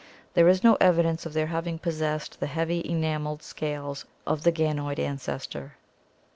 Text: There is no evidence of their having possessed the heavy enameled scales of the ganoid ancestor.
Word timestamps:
There 0.33 0.47
is 0.47 0.63
no 0.63 0.77
evidence 0.81 1.27
of 1.27 1.33
their 1.33 1.45
having 1.45 1.77
possessed 1.77 2.39
the 2.39 2.47
heavy 2.47 2.81
enameled 2.83 3.43
scales 3.43 4.03
of 4.25 4.41
the 4.41 4.51
ganoid 4.51 4.97
ancestor. 4.97 5.73